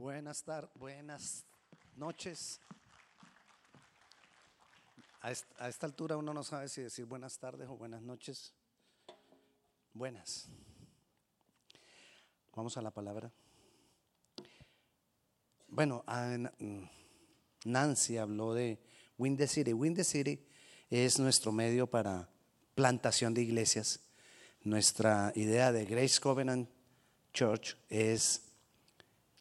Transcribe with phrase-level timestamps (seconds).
[0.00, 1.44] Buenas tardes, buenas
[1.94, 2.58] noches.
[5.20, 8.54] A esta, a esta altura uno no sabe si decir buenas tardes o buenas noches.
[9.92, 10.48] Buenas.
[12.54, 13.30] Vamos a la palabra.
[15.68, 16.02] Bueno,
[17.66, 18.82] Nancy habló de
[19.18, 19.74] Win the City.
[19.74, 20.48] Win the City
[20.88, 22.30] es nuestro medio para
[22.74, 24.00] plantación de iglesias.
[24.62, 26.70] Nuestra idea de Grace Covenant
[27.34, 28.49] Church es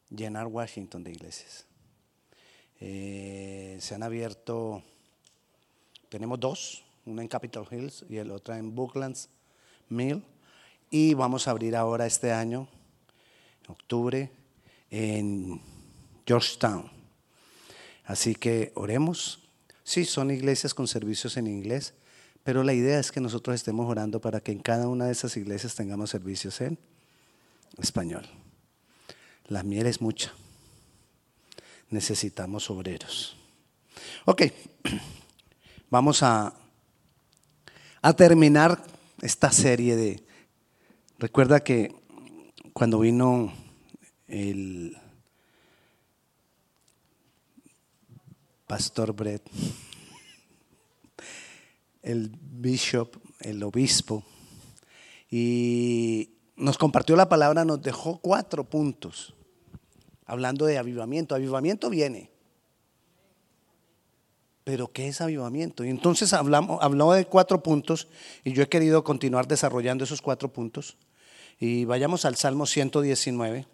[0.10, 1.66] llenar Washington de iglesias.
[2.80, 4.84] Eh, se han abierto,
[6.10, 9.30] tenemos dos, una en Capitol Hills y el otra en Booklands
[9.90, 10.24] Mill.
[10.90, 12.68] Y vamos a abrir ahora este año,
[13.64, 14.32] en octubre,
[14.90, 15.62] en
[16.26, 16.90] Georgetown.
[18.06, 19.48] Así que oremos.
[19.84, 21.94] Sí, son iglesias con servicios en inglés,
[22.44, 25.36] pero la idea es que nosotros estemos orando para que en cada una de esas
[25.38, 26.78] iglesias tengamos servicios en
[27.78, 28.28] español.
[29.50, 30.32] La miel es mucha.
[31.90, 33.36] Necesitamos obreros.
[34.26, 34.44] Ok,
[35.90, 36.54] vamos a,
[38.04, 38.80] a terminar
[39.22, 40.24] esta serie de...
[41.18, 41.96] Recuerda que
[42.74, 43.52] cuando vino
[44.28, 44.96] el
[48.68, 49.50] pastor Brett,
[52.04, 54.24] el bishop, el obispo,
[55.32, 59.34] y nos compartió la palabra, nos dejó cuatro puntos,
[60.30, 61.36] hablando de avivamiento.
[61.36, 62.30] Avivamiento viene.
[64.64, 65.84] Pero ¿qué es avivamiento?
[65.84, 68.08] Y entonces hablamos, habló de cuatro puntos
[68.44, 70.96] y yo he querido continuar desarrollando esos cuatro puntos.
[71.60, 73.66] Y vayamos al Salmo 119.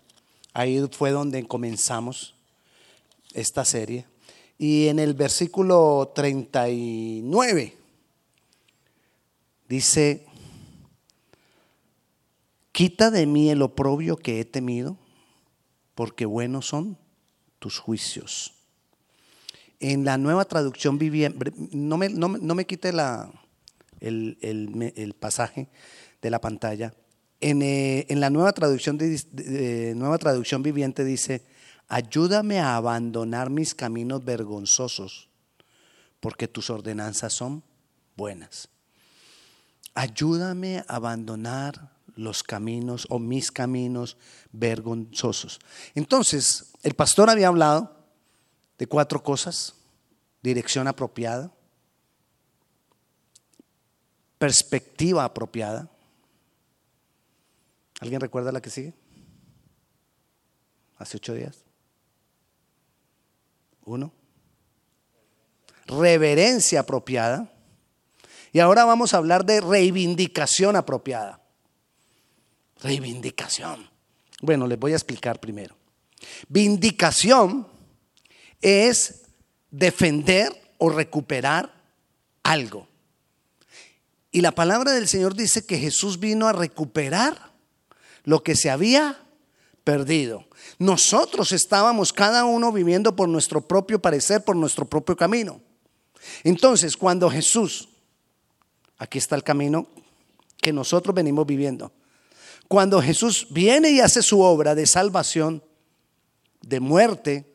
[0.54, 2.36] Ahí fue donde comenzamos
[3.34, 4.06] esta serie.
[4.58, 7.76] Y en el versículo 39
[9.68, 10.26] dice,
[12.72, 14.98] quita de mí el oprobio que he temido,
[15.96, 16.98] porque buenos son
[17.60, 18.54] tus juicios.
[19.80, 23.32] En la nueva traducción viviente, no me, no, no me quite la,
[24.00, 25.70] el, el- el pasaje
[26.22, 26.94] de la pantalla.
[27.42, 31.44] En, eh, en la nueva traducción, de- nueva traducción viviente dice,
[31.88, 35.30] ayúdame a abandonar mis caminos vergonzosos,
[36.20, 37.64] porque tus ordenanzas son
[38.16, 38.70] buenas.
[39.94, 44.18] Ayúdame a abandonar los caminos o mis caminos
[44.52, 45.60] vergonzosos.
[45.94, 47.96] Entonces, el pastor había hablado
[48.78, 49.76] de cuatro cosas.
[50.42, 51.52] Dirección apropiada,
[54.38, 55.90] perspectiva apropiada.
[58.00, 58.94] ¿Alguien recuerda la que sigue?
[60.98, 61.64] Hace ocho días.
[63.86, 64.12] Uno.
[65.88, 67.52] Reverencia apropiada.
[68.52, 71.42] Y ahora vamos a hablar de reivindicación apropiada.
[72.86, 73.90] Reivindicación.
[74.42, 75.76] Bueno, les voy a explicar primero.
[76.48, 77.68] Vindicación
[78.62, 79.24] es
[79.72, 81.74] defender o recuperar
[82.44, 82.88] algo.
[84.32, 87.54] Y la palabra del Señor dice que Jesús vino a recuperar
[88.24, 89.20] lo que se había
[89.84, 90.46] perdido.
[90.78, 95.60] Nosotros estábamos cada uno viviendo por nuestro propio parecer, por nuestro propio camino.
[96.44, 97.90] Entonces, cuando Jesús,
[99.00, 99.88] aquí está el camino
[100.58, 101.92] que nosotros venimos viviendo,
[102.68, 105.64] cuando Jesús viene y hace su obra de salvación,
[106.62, 107.46] de muerte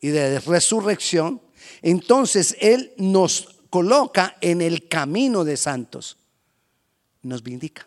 [0.00, 1.40] y de resurrección,
[1.80, 6.18] entonces Él nos coloca en el camino de santos,
[7.22, 7.86] nos vindica,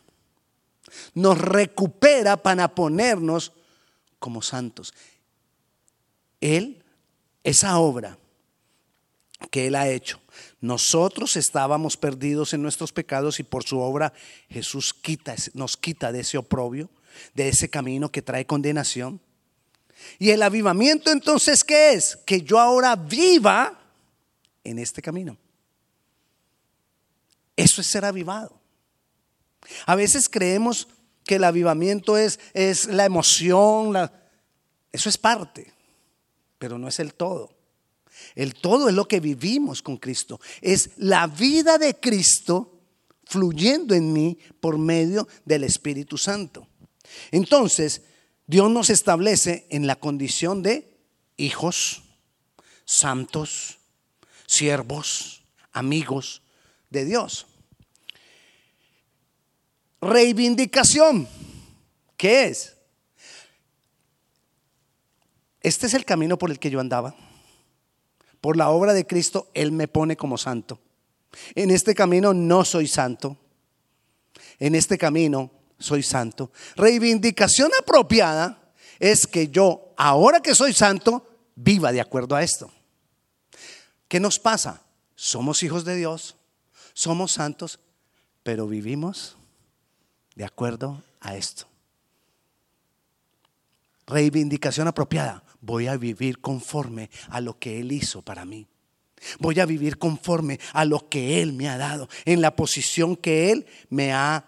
[1.13, 3.51] nos recupera para ponernos
[4.17, 4.93] como santos.
[6.41, 6.83] Él,
[7.43, 8.17] esa obra
[9.51, 10.19] que Él ha hecho,
[10.65, 14.13] nosotros estábamos perdidos en nuestros pecados y por su obra
[14.49, 14.95] Jesús
[15.53, 16.89] nos quita de ese oprobio,
[17.35, 19.21] de ese camino que trae condenación.
[20.17, 22.17] Y el avivamiento entonces, ¿qué es?
[22.25, 23.79] Que yo ahora viva
[24.63, 25.37] en este camino.
[27.55, 28.59] Eso es ser avivado.
[29.85, 30.87] A veces creemos
[31.23, 33.95] que el avivamiento es, es la emoción,
[34.91, 35.71] eso es parte,
[36.57, 37.54] pero no es el todo.
[38.35, 40.39] El todo es lo que vivimos con Cristo.
[40.61, 42.81] Es la vida de Cristo
[43.25, 46.67] fluyendo en mí por medio del Espíritu Santo.
[47.31, 48.01] Entonces,
[48.47, 50.97] Dios nos establece en la condición de
[51.37, 52.03] hijos,
[52.85, 53.79] santos,
[54.45, 56.41] siervos, amigos
[56.89, 57.47] de Dios.
[60.01, 61.27] Reivindicación.
[62.15, 62.77] ¿Qué es?
[65.61, 67.15] Este es el camino por el que yo andaba.
[68.45, 70.79] Por la obra de Cristo, Él me pone como santo.
[71.55, 73.37] En este camino no soy santo.
[74.59, 75.49] En este camino
[75.79, 76.51] soy santo.
[76.75, 81.25] Reivindicación apropiada es que yo ahora que soy santo,
[81.55, 82.71] viva de acuerdo a esto.
[84.07, 84.83] ¿Qué nos pasa?
[85.15, 86.35] Somos hijos de Dios,
[86.93, 87.79] somos santos,
[88.43, 89.37] pero vivimos
[90.35, 91.65] de acuerdo a esto.
[94.05, 95.44] Reivindicación apropiada.
[95.65, 98.67] Voy a vivir conforme a lo que Él hizo para mí.
[99.39, 103.51] Voy a vivir conforme a lo que Él me ha dado, en la posición que
[103.51, 104.47] Él me ha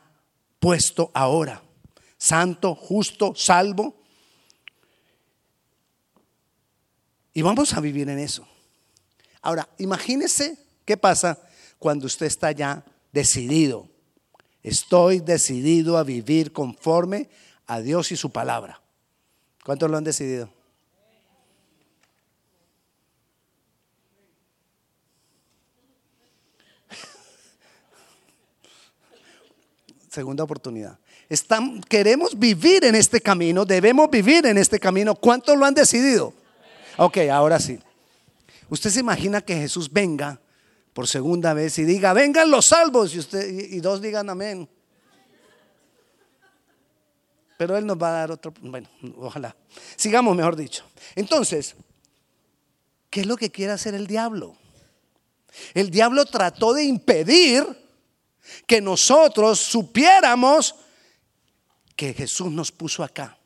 [0.60, 1.64] puesto ahora.
[2.20, 4.00] Santo, justo, salvo.
[7.34, 8.48] Y vamos a vivir en eso.
[9.42, 11.42] Ahora, imagínese qué pasa
[11.80, 13.90] cuando usted está ya decidido.
[14.62, 17.28] Estoy decidido a vivir conforme
[17.66, 18.82] a Dios y su palabra.
[19.64, 20.57] ¿Cuántos lo han decidido?
[30.18, 30.98] Segunda oportunidad.
[31.88, 35.14] queremos vivir en este camino, debemos vivir en este camino.
[35.14, 36.34] ¿Cuántos lo han decidido?
[36.98, 37.78] Ok, ahora sí.
[38.68, 40.42] Usted se imagina que Jesús venga
[40.92, 44.68] por segunda vez y diga, vengan los salvos, y, usted, y dos digan amén.
[47.60, 49.56] Pero Él nos va a dar otro, bueno, ojalá.
[49.96, 50.84] Sigamos, mejor dicho.
[51.14, 51.76] Entonces,
[53.12, 54.58] ¿qué es lo que quiere hacer el diablo?
[55.76, 57.87] El diablo trató de impedir
[58.66, 60.76] que nosotros supiéramos
[61.96, 63.38] que Jesús nos puso acá.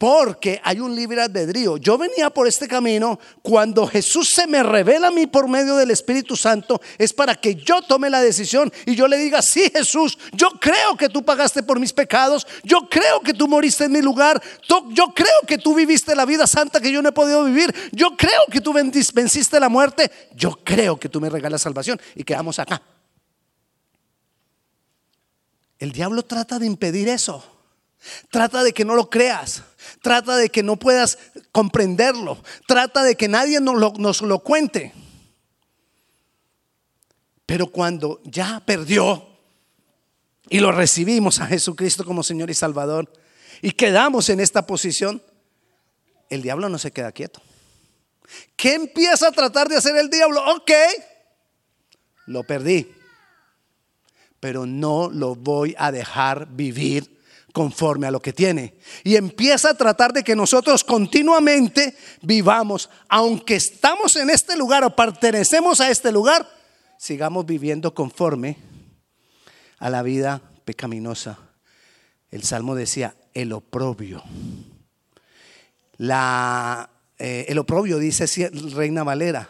[0.00, 1.76] Porque hay un libre albedrío.
[1.76, 5.90] Yo venía por este camino cuando Jesús se me revela a mí por medio del
[5.90, 6.80] Espíritu Santo.
[6.96, 10.96] Es para que yo tome la decisión y yo le diga, sí Jesús, yo creo
[10.96, 12.46] que tú pagaste por mis pecados.
[12.64, 14.42] Yo creo que tú moriste en mi lugar.
[14.66, 17.70] Yo creo que tú viviste la vida santa que yo no he podido vivir.
[17.92, 20.10] Yo creo que tú venciste la muerte.
[20.34, 22.00] Yo creo que tú me regalas salvación.
[22.14, 22.80] Y quedamos acá.
[25.80, 27.42] El diablo trata de impedir eso.
[28.30, 29.64] Trata de que no lo creas.
[30.02, 31.18] Trata de que no puedas
[31.52, 32.38] comprenderlo.
[32.68, 34.92] Trata de que nadie nos lo, cuente.
[37.46, 39.26] Pero cuando ya perdió
[40.50, 43.10] y lo recibimos a Jesucristo como Señor y Salvador
[43.62, 45.22] y quedamos en esta posición,
[46.28, 47.40] el diablo no se queda quieto.
[48.54, 50.42] ¿Qué empieza a tratar de hacer el diablo?
[50.54, 50.70] Ok,
[52.26, 52.92] lo perdí,
[54.40, 57.20] pero no lo voy a dejar vivir
[57.52, 58.74] conforme a lo que tiene.
[59.04, 64.96] Y empieza a tratar de que nosotros continuamente vivamos, aunque estamos en este lugar o
[64.96, 66.48] pertenecemos a este lugar,
[66.98, 68.56] sigamos viviendo conforme
[69.78, 71.38] a la vida pecaminosa.
[72.30, 74.22] El Salmo decía, el oprobio.
[75.96, 76.88] La,
[77.18, 79.48] eh, el oprobio dice Reina Valera.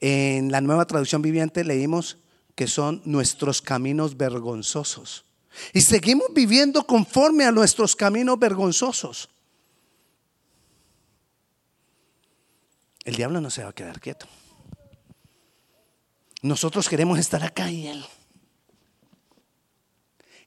[0.00, 2.18] En la nueva traducción viviente leímos
[2.58, 5.24] que son nuestros caminos vergonzosos.
[5.72, 9.28] Y seguimos viviendo conforme a nuestros caminos vergonzosos.
[13.04, 14.26] El diablo no se va a quedar quieto.
[16.42, 18.04] Nosotros queremos estar acá y él.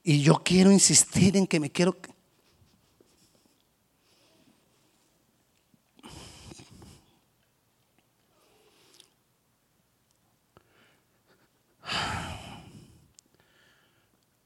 [0.02, 1.96] Y yo quiero insistir en que me quiero...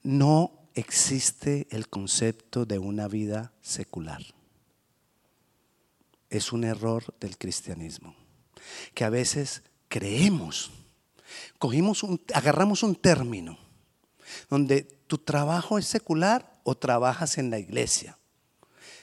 [0.06, 4.22] No existe el concepto de una vida secular.
[6.30, 8.14] Es un error del cristianismo,
[8.94, 10.70] que a veces creemos,
[11.58, 13.58] cogimos un, agarramos un término
[14.48, 18.16] donde tu trabajo es secular o trabajas en la iglesia.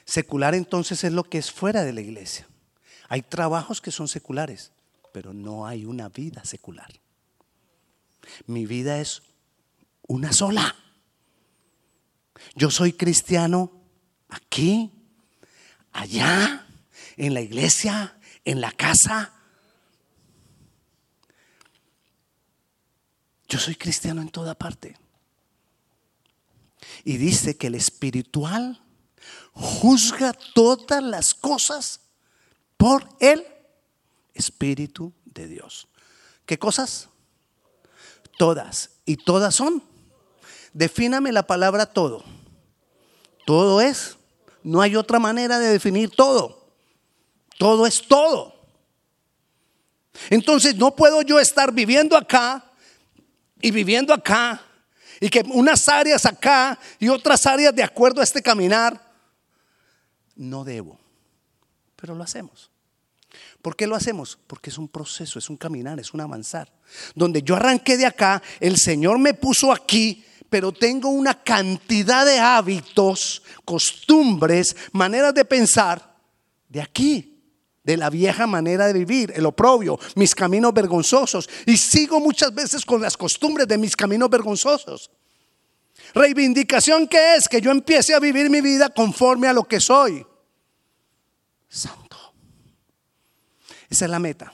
[0.05, 2.47] Secular entonces es lo que es fuera de la iglesia.
[3.09, 4.71] Hay trabajos que son seculares,
[5.11, 6.93] pero no hay una vida secular.
[8.47, 9.21] Mi vida es
[10.07, 10.77] una sola.
[12.55, 13.71] Yo soy cristiano
[14.29, 14.91] aquí,
[15.91, 16.67] allá,
[17.17, 19.33] en la iglesia, en la casa.
[23.47, 24.97] Yo soy cristiano en toda parte.
[27.03, 28.83] Y dice que el espiritual
[29.53, 32.01] juzga todas las cosas
[32.77, 33.45] por el
[34.33, 35.87] Espíritu de Dios.
[36.45, 37.09] ¿Qué cosas?
[38.37, 38.89] Todas.
[39.05, 39.83] ¿Y todas son?
[40.73, 42.23] Defíname la palabra todo.
[43.45, 44.17] Todo es.
[44.63, 46.67] No hay otra manera de definir todo.
[47.57, 48.53] Todo es todo.
[50.29, 52.63] Entonces no puedo yo estar viviendo acá
[53.61, 54.61] y viviendo acá
[55.19, 59.01] y que unas áreas acá y otras áreas de acuerdo a este caminar.
[60.35, 60.99] No debo,
[61.95, 62.69] pero lo hacemos.
[63.61, 64.37] ¿Por qué lo hacemos?
[64.47, 66.71] Porque es un proceso, es un caminar, es un avanzar.
[67.15, 72.37] Donde yo arranqué de acá, el Señor me puso aquí pero tengo una cantidad de
[72.37, 76.15] hábitos, costumbres, maneras de pensar
[76.69, 77.41] de aquí,
[77.83, 81.49] de la vieja manera de vivir, el oprobio, mis caminos vergonzosos.
[81.65, 85.09] Y sigo muchas veces con las costumbres de mis caminos vergonzosos.
[86.13, 90.23] Reivindicación que es que yo empiece a vivir mi vida conforme a lo que soy.
[91.67, 92.15] Santo.
[93.89, 94.53] Esa es la meta.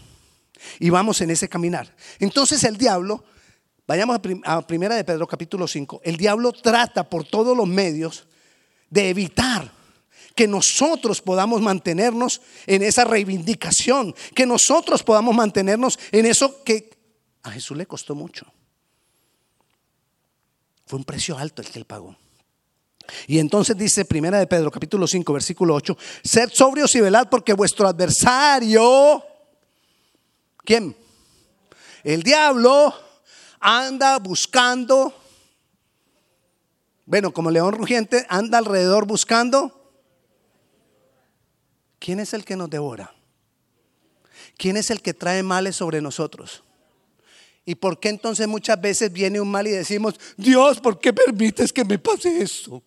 [0.79, 1.94] Y vamos en ese caminar.
[2.20, 3.25] Entonces el diablo,
[3.89, 8.27] vayamos a, primera de Pedro capítulo 5, el diablo trata por todos los medios
[8.88, 9.72] de evitar
[10.36, 16.91] que nosotros podamos mantenernos en esa reivindicación, que nosotros podamos mantenernos en eso que
[17.41, 18.46] a Jesús le costó mucho.
[20.86, 22.15] Fue un precio alto el que él pagó.
[23.25, 27.53] Y entonces dice Primera de Pedro capítulo 5 versículo 8, sed sobrios y velad porque
[27.53, 29.24] vuestro adversario,
[30.63, 30.96] ¿quién?
[32.03, 33.09] El diablo
[33.60, 35.13] anda buscando,
[37.06, 39.80] bueno, como león rugiente, anda alrededor buscando
[42.00, 43.13] ¿Quién es el que nos devora?
[44.58, 46.63] ¿Quién es el que trae males sobre nosotros?
[47.66, 51.72] ¿Y por qué entonces muchas veces viene un mal y decimos, Dios, ¿por qué permites
[51.72, 52.82] que me pase esto?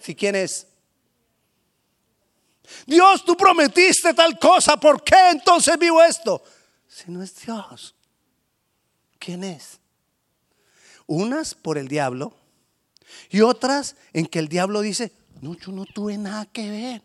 [0.00, 0.66] Si quién es?
[2.86, 6.42] Dios, tú prometiste tal cosa, ¿por qué entonces vivo esto?
[6.88, 7.94] Si no es Dios,
[9.18, 9.78] ¿quién es?
[11.06, 12.34] Unas por el diablo
[13.30, 17.02] y otras en que el diablo dice, no, yo no tuve nada que ver.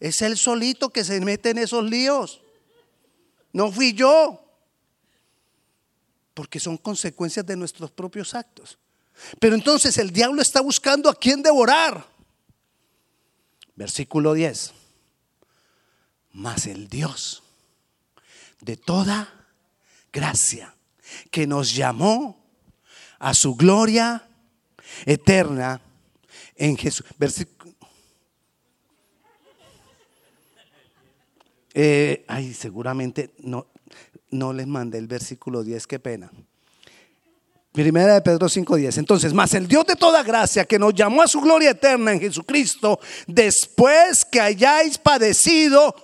[0.00, 2.40] Es él solito que se mete en esos líos.
[3.52, 4.42] No fui yo.
[6.34, 8.78] Porque son consecuencias de nuestros propios actos.
[9.40, 12.06] Pero entonces el diablo está buscando a quién devorar.
[13.74, 14.72] Versículo 10.
[16.32, 17.42] Mas el Dios
[18.60, 19.46] de toda
[20.12, 20.74] gracia
[21.30, 22.45] que nos llamó
[23.18, 24.28] a su gloria
[25.04, 25.80] eterna
[26.56, 27.06] en Jesús.
[27.18, 27.56] Versículo
[31.78, 33.66] Eh, ay, seguramente no,
[34.30, 36.30] no les mandé el versículo 10, qué pena.
[37.70, 38.96] Primera de Pedro 5:10.
[38.96, 42.20] Entonces, más el Dios de toda gracia que nos llamó a su gloria eterna en
[42.20, 45.94] Jesucristo, después que hayáis padecido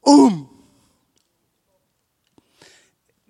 [0.00, 0.57] um.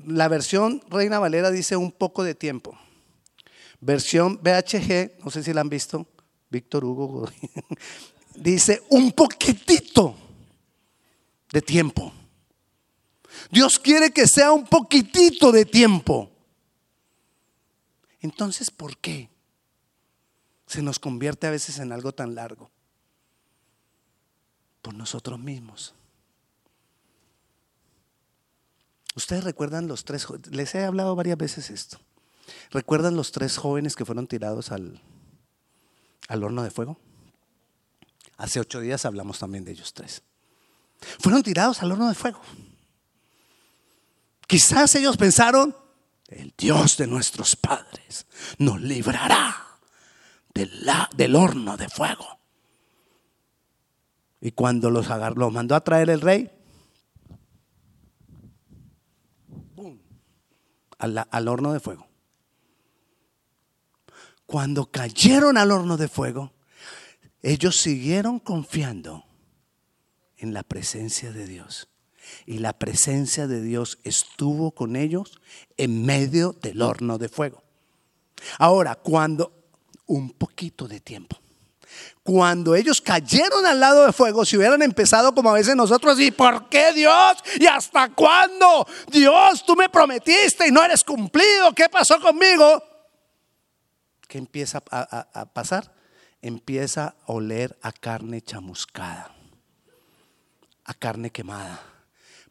[0.08, 2.78] La versión Reina Valera dice un poco de tiempo.
[3.80, 6.06] Versión BHG, no sé si la han visto,
[6.48, 7.30] Víctor Hugo,
[8.34, 10.16] dice un poquitito
[11.52, 12.10] de tiempo.
[13.50, 16.30] Dios quiere que sea un poquitito de tiempo.
[18.20, 19.28] Entonces, ¿por qué
[20.66, 22.70] se nos convierte a veces en algo tan largo?
[24.80, 25.94] Por nosotros mismos.
[29.18, 31.98] Ustedes recuerdan los tres, les he hablado varias veces esto.
[32.70, 35.02] ¿Recuerdan los tres jóvenes que fueron tirados al,
[36.28, 37.00] al horno de fuego?
[38.36, 40.22] Hace ocho días hablamos también de ellos tres.
[41.18, 42.40] Fueron tirados al horno de fuego.
[44.46, 45.74] Quizás ellos pensaron,
[46.28, 48.24] el Dios de nuestros padres
[48.58, 49.80] nos librará
[50.54, 52.38] del, horno de fuego.
[54.40, 56.52] Y cuando los, los mandó a traer el rey,
[60.98, 62.06] al horno de fuego.
[64.46, 66.52] Cuando cayeron al horno de fuego,
[67.42, 69.24] ellos siguieron confiando
[70.38, 71.88] en la presencia de Dios.
[72.46, 75.40] Y la presencia de Dios estuvo con ellos
[75.76, 77.62] en medio del horno de fuego.
[78.58, 79.52] Ahora, cuando
[80.06, 81.38] un poquito de tiempo,
[82.22, 86.30] cuando ellos cayeron al lado de fuego, si hubieran empezado como a veces nosotros, ¿y
[86.30, 87.36] por qué Dios?
[87.58, 88.86] ¿Y hasta cuándo?
[89.10, 92.82] Dios, tú me prometiste y no eres cumplido, ¿qué pasó conmigo?
[94.26, 95.98] ¿Qué empieza a, a pasar?
[96.42, 99.34] empieza a oler a carne chamuscada,
[100.84, 101.82] a carne quemada,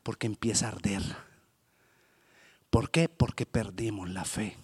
[0.04, 1.02] porque empieza a arder.
[2.70, 3.10] ¿Por qué?
[3.10, 4.58] Porque perdimos la fe.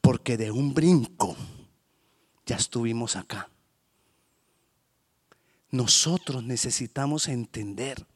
[0.00, 1.36] Porque de un brinco
[2.44, 3.48] ya estuvimos acá.
[5.70, 8.06] Nosotros necesitamos entender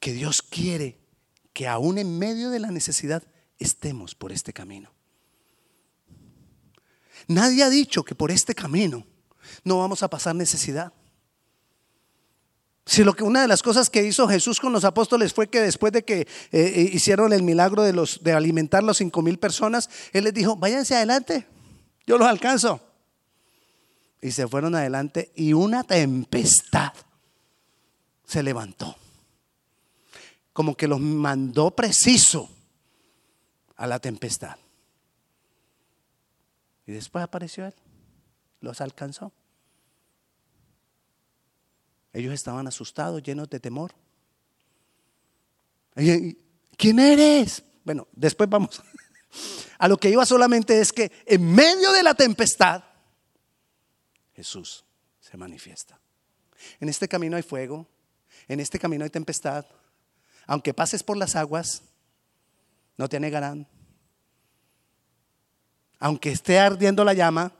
[0.00, 0.98] que Dios quiere
[1.52, 3.22] que aún en medio de la necesidad
[3.58, 4.90] estemos por este camino.
[7.28, 9.06] Nadie ha dicho que por este camino
[9.64, 10.92] no vamos a pasar necesidad.
[12.84, 15.60] Si lo que una de las cosas que hizo Jesús con los apóstoles fue que
[15.60, 19.22] después de que eh, eh, hicieron el milagro de, los, de alimentar a los cinco
[19.22, 21.46] mil personas, Él les dijo, váyanse adelante,
[22.06, 22.85] yo los alcanzo.
[24.26, 26.92] Y se fueron adelante y una tempestad
[28.24, 28.96] se levantó.
[30.52, 32.50] Como que los mandó preciso
[33.76, 34.56] a la tempestad.
[36.88, 37.74] Y después apareció Él,
[38.60, 39.30] los alcanzó.
[42.12, 43.94] Ellos estaban asustados, llenos de temor.
[45.94, 47.62] ¿Quién eres?
[47.84, 48.82] Bueno, después vamos.
[49.78, 52.82] A lo que iba solamente es que en medio de la tempestad,
[54.36, 54.84] Jesús
[55.18, 55.98] se manifiesta.
[56.78, 57.86] En este camino hay fuego,
[58.46, 59.64] en este camino hay tempestad.
[60.46, 61.82] Aunque pases por las aguas,
[62.98, 63.66] no te anegarán.
[65.98, 67.50] Aunque esté ardiendo la llama,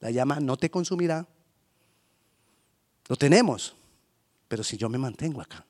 [0.00, 1.24] la llama no te consumirá.
[3.06, 3.76] Lo tenemos.
[4.48, 5.64] Pero si yo me mantengo acá,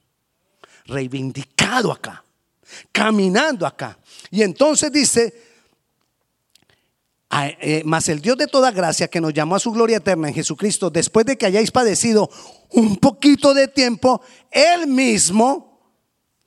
[0.87, 2.25] reivindicado acá,
[2.91, 3.99] caminando acá.
[4.31, 5.54] Y entonces dice,
[7.85, 10.91] mas el Dios de toda gracia que nos llamó a su gloria eterna en Jesucristo,
[10.91, 12.31] después de que hayáis padecido
[12.71, 15.75] un poquito de tiempo, Él mismo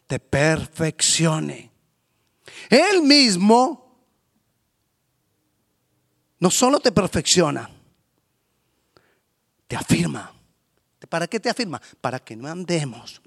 [0.08, 1.72] te perfeccione.
[2.70, 4.02] Él mismo
[6.40, 7.70] no solo te perfecciona,
[9.68, 10.34] te afirma.
[11.10, 11.82] ¿Para qué te afirma?
[12.02, 13.22] Para que no andemos.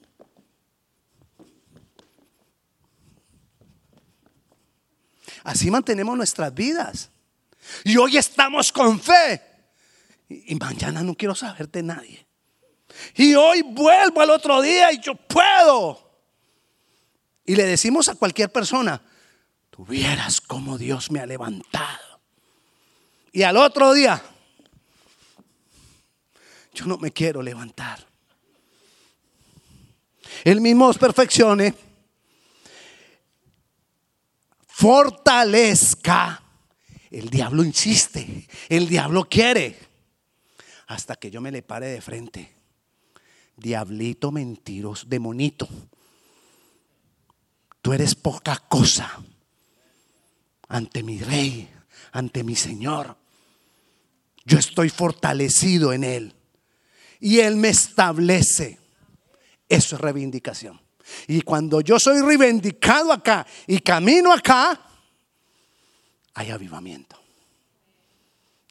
[5.43, 7.11] Así mantenemos nuestras vidas.
[7.85, 9.43] Y hoy estamos con fe.
[10.29, 12.27] Y mañana no quiero saber de nadie.
[13.15, 16.11] Y hoy vuelvo al otro día y yo puedo.
[17.45, 19.03] Y le decimos a cualquier persona,
[19.71, 22.21] tuvieras como Dios me ha levantado.
[23.33, 24.23] Y al otro día,
[26.75, 28.07] yo no me quiero levantar.
[30.45, 31.75] El mismo os perfeccione,
[34.67, 36.43] fortalezca.
[37.11, 39.77] El diablo insiste, el diablo quiere,
[40.87, 42.55] hasta que yo me le pare de frente.
[43.57, 45.69] Diablito mentiroso, demonito.
[47.83, 49.23] Tú eres poca cosa
[50.69, 51.69] ante mi rey,
[52.13, 53.17] ante mi Señor.
[54.45, 56.35] Yo estoy fortalecido en Él
[57.19, 58.79] y Él me establece.
[59.69, 60.81] Eso es reivindicación.
[61.27, 64.90] Y cuando yo soy reivindicado acá y camino acá,
[66.35, 67.17] hay avivamiento.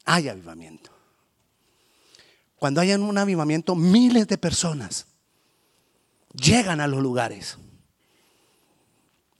[0.06, 0.92] Hay avivamiento.
[2.56, 5.06] Cuando hay un avivamiento, miles de personas
[6.34, 7.58] llegan a los lugares.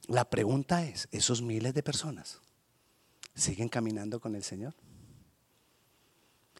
[0.08, 2.40] La pregunta es, ¿esos miles de personas
[3.36, 4.74] siguen caminando con el Señor?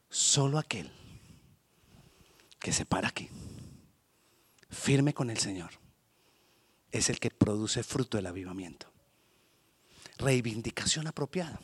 [0.08, 0.90] Solo aquel
[2.58, 3.28] que se para aquí,
[4.68, 5.70] firme con el Señor,
[6.92, 8.90] es el que produce fruto del avivamiento.
[10.20, 11.60] Reivindicación apropiada.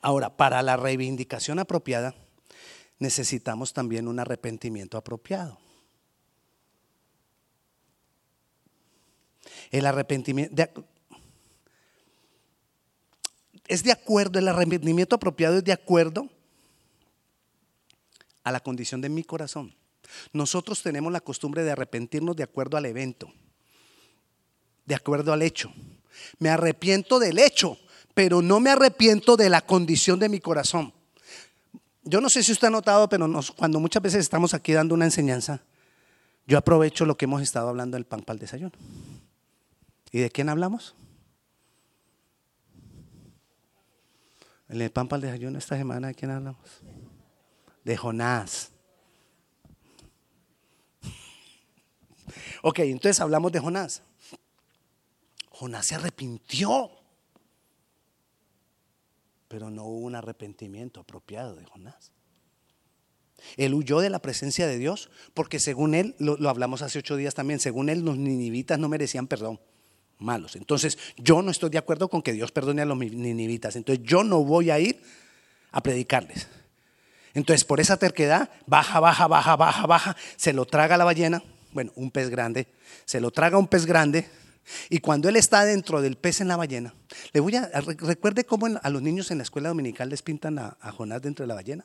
[0.00, 2.14] Ahora, para la reivindicación apropiada,
[2.98, 5.58] necesitamos también un arrepentimiento apropiado.
[9.70, 10.84] El arrepentimiento
[13.66, 16.28] es de acuerdo, el arrepentimiento apropiado es de acuerdo
[18.44, 19.74] a la condición de mi corazón.
[20.32, 23.32] Nosotros tenemos la costumbre de arrepentirnos de acuerdo al evento,
[24.84, 25.72] de acuerdo al hecho.
[26.38, 27.78] Me arrepiento del hecho,
[28.14, 30.92] pero no me arrepiento de la condición de mi corazón.
[32.04, 35.04] Yo no sé si usted ha notado, pero cuando muchas veces estamos aquí dando una
[35.04, 35.62] enseñanza,
[36.46, 38.72] yo aprovecho lo que hemos estado hablando del pan para el desayuno.
[40.10, 40.94] ¿Y de quién hablamos?
[44.68, 46.82] En el pan para el desayuno esta semana, ¿de quién hablamos?
[47.84, 48.70] de Jonás.
[52.62, 54.02] Ok, entonces hablamos de Jonás.
[55.62, 56.90] Jonás se arrepintió,
[59.46, 62.10] pero no hubo un arrepentimiento apropiado de Jonás.
[63.56, 67.34] Él huyó de la presencia de Dios porque según él, lo, hablamos hace ocho días
[67.34, 69.60] también, según él los ninivitas no merecían perdón,
[70.18, 70.56] malos.
[70.56, 73.76] Entonces yo no estoy de acuerdo con que Dios perdone a los ninivitas.
[73.76, 75.00] Entonces yo no voy a ir
[75.70, 76.48] a predicarles.
[77.34, 81.92] Entonces, por esa terquedad, baja, baja, baja, baja, baja, se lo traga la ballena, bueno,
[81.94, 82.66] un pez grande,
[83.04, 84.28] se lo traga un pez grande,
[84.88, 86.94] y cuando él está dentro del pez en la ballena,
[87.32, 90.76] le voy a, recuerde cómo a los niños en la escuela dominical les pintan a,
[90.96, 91.84] Jonás dentro de la ballena,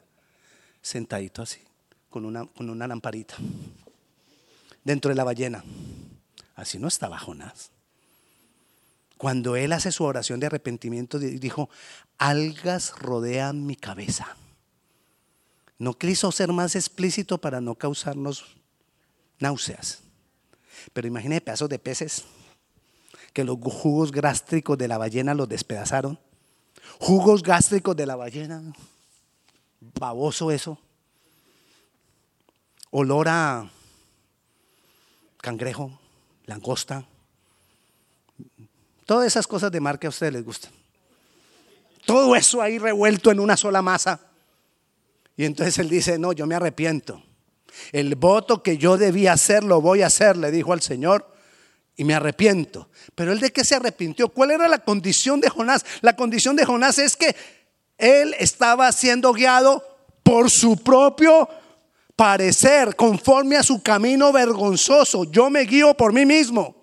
[0.81, 1.59] sentadito así,
[2.09, 3.35] con una, con una lamparita,
[4.83, 5.63] dentro de la ballena.
[6.55, 7.71] Así no estaba Jonás.
[9.17, 11.69] Cuando él hace su oración de arrepentimiento, dijo,
[12.19, 14.37] algas rodean mi cabeza.
[15.79, 18.57] No quiso ser más explícito para no causarnos
[19.39, 20.01] náuseas.
[20.93, 22.25] Pero imagine pedazos de peces
[23.37, 26.17] que los jugos gástricos de la ballena los despedazaron.
[26.97, 28.63] Jugos gástricos de la ballena.
[29.99, 30.79] Baboso eso.
[32.89, 33.69] Olor a
[35.39, 35.99] cangrejo,
[36.47, 37.05] langosta.
[39.05, 40.71] Todas esas cosas de mar que a ustedes les gustan.
[42.07, 44.19] Todo eso ahí revuelto en una sola masa.
[45.35, 47.21] Y entonces él dice, no, yo me arrepiento.
[47.91, 51.36] El voto que yo debía hacer lo voy a hacer, le dijo al Señor,
[51.97, 52.89] y me arrepiento.
[53.15, 54.29] Pero él de qué se arrepintió?
[54.29, 55.83] ¿Cuál era la condición de Jonás?
[56.01, 57.35] La condición de Jonás es que
[57.97, 59.83] él estaba siendo guiado
[60.23, 61.49] por su propio
[62.15, 65.23] parecer, conforme a su camino vergonzoso.
[65.25, 66.75] Yo me guío por mí mismo.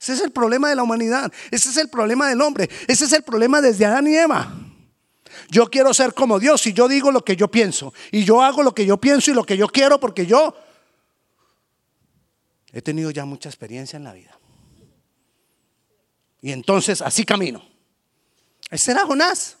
[0.00, 1.32] Ese es el problema de la humanidad.
[1.50, 2.68] Ese es el problema del hombre.
[2.86, 4.54] Ese es el problema desde Adán y Eva.
[5.50, 7.94] Yo quiero ser como Dios y yo digo lo que yo pienso.
[8.12, 10.54] Y yo hago lo que yo pienso y lo que yo quiero porque yo
[12.72, 14.37] he tenido ya mucha experiencia en la vida.
[16.40, 17.62] Y entonces así camino.
[18.70, 19.56] Ese era Jonás.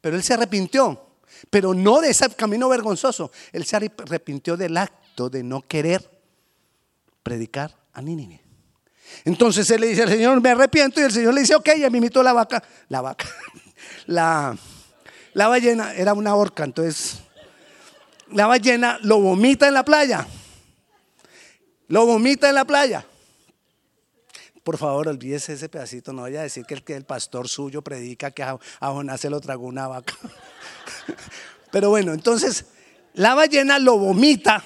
[0.00, 1.00] Pero él se arrepintió.
[1.50, 3.30] Pero no de ese camino vergonzoso.
[3.52, 6.08] Él se arrepintió del acto de no querer
[7.22, 8.42] predicar a Nínive.
[9.24, 11.00] Entonces él le dice al Señor, me arrepiento.
[11.00, 12.62] Y el Señor le dice, ok, ya me invitó la vaca.
[12.88, 13.26] La vaca.
[14.06, 14.56] La,
[15.34, 16.64] la ballena era una horca.
[16.64, 17.18] Entonces,
[18.30, 20.26] la ballena lo vomita en la playa.
[21.88, 23.06] Lo vomita en la playa.
[24.64, 26.14] Por favor, olvídese ese pedacito.
[26.14, 29.28] No vaya a decir que el, que el pastor suyo predica que a, Jonás se
[29.28, 30.14] lo tragó una vaca.
[31.70, 32.64] Pero bueno, entonces
[33.12, 34.64] la ballena lo vomita,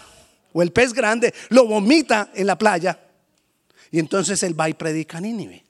[0.53, 2.97] o el pez grande lo vomita en la playa.
[3.91, 5.65] Y entonces él va y predica a Nínive.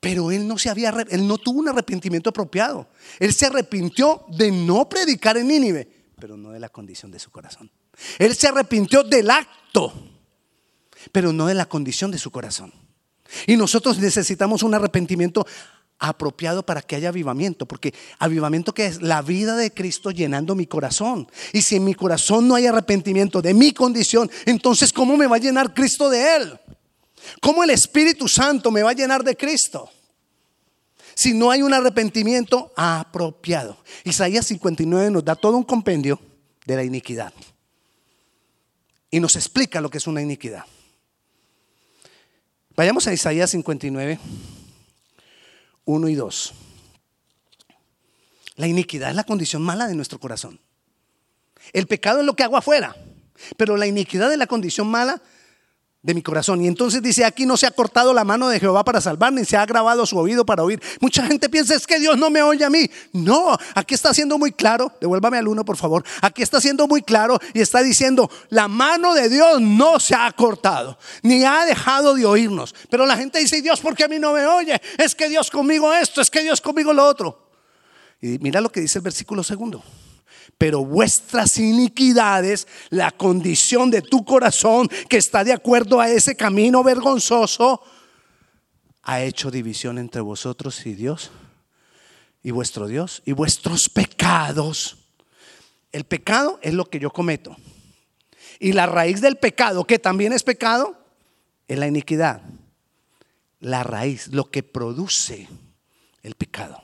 [0.00, 2.88] Pero él no se había, él no tuvo un arrepentimiento apropiado.
[3.20, 7.30] Él se arrepintió de no predicar en Nínive, pero no de la condición de su
[7.30, 7.70] corazón.
[8.18, 10.17] Él se arrepintió del acto
[11.12, 12.72] pero no de la condición de su corazón.
[13.46, 15.46] Y nosotros necesitamos un arrepentimiento
[15.98, 20.66] apropiado para que haya avivamiento, porque avivamiento que es la vida de Cristo llenando mi
[20.66, 21.28] corazón.
[21.52, 25.36] Y si en mi corazón no hay arrepentimiento de mi condición, entonces ¿cómo me va
[25.36, 26.60] a llenar Cristo de él?
[27.40, 29.90] ¿Cómo el Espíritu Santo me va a llenar de Cristo?
[31.14, 33.76] Si no hay un arrepentimiento apropiado.
[34.04, 36.20] Isaías 59 nos da todo un compendio
[36.64, 37.32] de la iniquidad.
[39.10, 40.64] Y nos explica lo que es una iniquidad.
[42.78, 44.20] Vayamos a Isaías 59,
[45.84, 46.54] 1 y 2.
[48.54, 50.60] La iniquidad es la condición mala de nuestro corazón.
[51.72, 52.94] El pecado es lo que hago afuera,
[53.56, 55.20] pero la iniquidad es la condición mala
[56.02, 56.62] de mi corazón.
[56.62, 59.44] Y entonces dice, aquí no se ha cortado la mano de Jehová para salvar, ni
[59.44, 60.80] se ha grabado su oído para oír.
[61.00, 62.88] Mucha gente piensa, es que Dios no me oye a mí.
[63.12, 66.04] No, aquí está siendo muy claro, devuélvame al uno, por favor.
[66.22, 70.30] Aquí está siendo muy claro y está diciendo, la mano de Dios no se ha
[70.32, 72.74] cortado, ni ha dejado de oírnos.
[72.90, 74.80] Pero la gente dice, Dios, ¿por qué a mí no me oye?
[74.98, 77.48] Es que Dios conmigo esto, es que Dios conmigo lo otro.
[78.20, 79.82] Y mira lo que dice el versículo segundo
[80.58, 86.82] pero vuestras iniquidades, la condición de tu corazón que está de acuerdo a ese camino
[86.82, 87.82] vergonzoso,
[89.02, 91.30] ha hecho división entre vosotros y Dios,
[92.42, 94.98] y vuestro Dios, y vuestros pecados.
[95.92, 97.56] El pecado es lo que yo cometo.
[98.58, 100.98] Y la raíz del pecado, que también es pecado,
[101.68, 102.42] es la iniquidad.
[103.60, 105.48] La raíz, lo que produce
[106.22, 106.82] el pecado.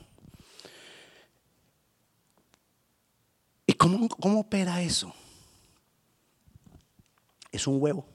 [3.64, 5.13] ¿Y cómo, opera eso?
[7.51, 8.05] Es un huevo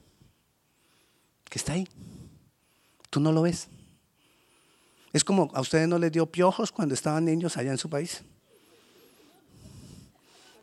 [1.49, 1.87] que está ahí.
[3.09, 3.67] Tú no lo ves.
[5.13, 8.23] Es como a ustedes no les dio piojos cuando estaban niños allá en su país.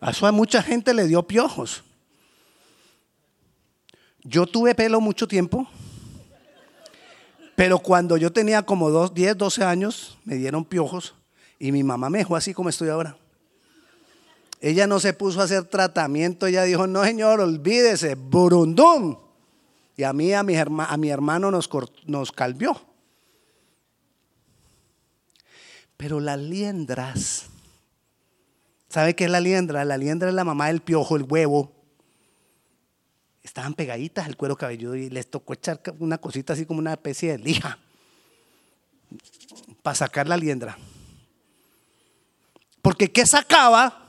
[0.00, 1.82] A a mucha gente le dio piojos.
[4.22, 5.66] Yo tuve pelo mucho tiempo,
[7.56, 11.14] pero cuando yo tenía como dos, 10, 12 años, me dieron piojos
[11.58, 13.16] y mi mamá me dejó así como estoy ahora.
[14.60, 19.16] Ella no se puso a hacer tratamiento, ella dijo, no señor, olvídese, burundum.
[19.96, 21.68] Y a mí, a mi, hermano nos,
[22.06, 22.80] nos calvió.
[25.96, 27.46] Pero las liendras,
[28.88, 29.84] ¿sabe qué es la liendra?
[29.84, 31.72] La liendra es la mamá del piojo, el huevo.
[33.42, 37.32] Estaban pegaditas el cuero cabelludo y les tocó echar una cosita así como una especie
[37.32, 37.78] de lija
[39.82, 40.78] para sacar la liendra.
[42.82, 44.07] Porque ¿qué sacaba?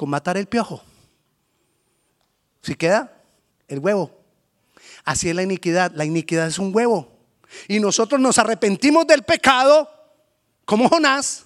[0.00, 0.82] Con matar el piojo.
[2.62, 3.22] Si queda
[3.68, 4.10] el huevo.
[5.04, 5.92] Así es la iniquidad.
[5.94, 7.18] La iniquidad es un huevo.
[7.68, 9.90] Y nosotros nos arrepentimos del pecado,
[10.64, 11.44] como Jonás,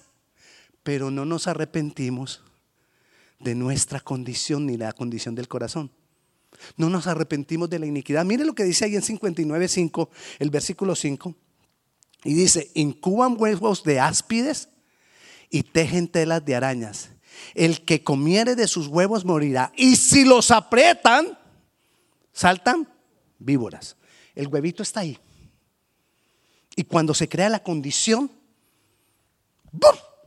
[0.83, 2.43] pero no nos arrepentimos
[3.39, 5.91] de nuestra condición ni la condición del corazón.
[6.77, 8.23] No nos arrepentimos de la iniquidad.
[8.23, 10.07] Mire lo que dice ahí en 59.5,
[10.39, 11.35] el versículo 5.
[12.23, 14.69] Y dice, incuban huevos de áspides
[15.49, 17.09] y tejen telas de arañas.
[17.53, 19.71] El que comiere de sus huevos morirá.
[19.75, 21.37] Y si los aprietan,
[22.33, 22.87] saltan
[23.39, 23.95] víboras.
[24.35, 25.17] El huevito está ahí.
[26.75, 28.29] Y cuando se crea la condición,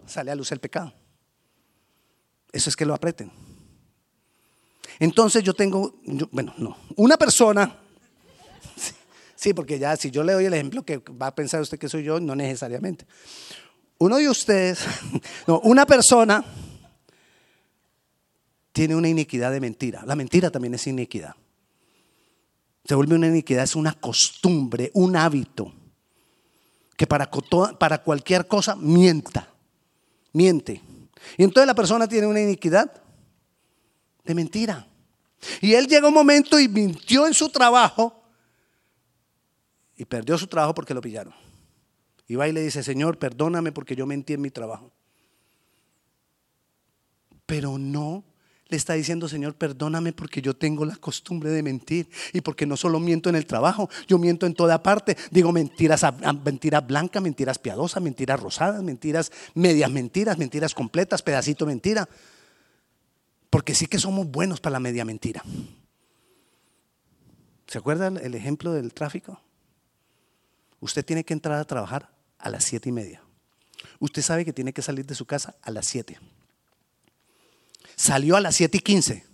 [0.07, 0.93] sale a luz el pecado.
[2.53, 3.31] Eso es que lo aprieten.
[4.99, 5.95] Entonces yo tengo,
[6.33, 7.79] bueno, no, una persona,
[9.37, 11.89] sí, porque ya si yo le doy el ejemplo que va a pensar usted que
[11.89, 13.07] soy yo, no necesariamente.
[13.99, 14.85] Uno de ustedes,
[15.47, 16.45] no, una persona
[18.79, 20.05] tiene una iniquidad de mentira.
[20.07, 21.35] La mentira también es iniquidad.
[22.85, 25.75] Se vuelve una iniquidad, es una costumbre, un hábito,
[26.97, 27.29] que para,
[27.77, 29.53] para cualquier cosa mienta,
[30.33, 30.81] miente.
[31.37, 33.03] Y entonces la persona tiene una iniquidad
[34.25, 34.87] de mentira.
[35.61, 38.23] Y él llega un momento y mintió en su trabajo
[39.97, 41.35] y perdió su trabajo porque lo pillaron.
[42.29, 44.93] Y va y le dice, Señor, perdóname porque yo mentí en mi trabajo.
[47.45, 48.23] Pero no
[48.69, 52.77] le está diciendo, Señor, perdóname porque yo tengo la costumbre de mentir y porque no
[52.77, 55.17] solo miento en el trabajo, yo miento en toda parte.
[55.31, 56.05] Digo mentiras,
[56.45, 62.09] mentiras blancas, mentiras piadosas, mentiras rosadas, mentiras medias mentiras, mentiras completas, pedacito mentira.
[63.49, 65.43] Porque sí que somos buenos para la media mentira.
[67.67, 69.41] ¿Se acuerdan el ejemplo del tráfico?
[70.81, 73.23] Usted tiene que entrar a trabajar a las siete y media.
[73.99, 76.19] Usted sabe que tiene que salir de su casa a las siete.
[77.99, 79.27] Salió a las siete y quince.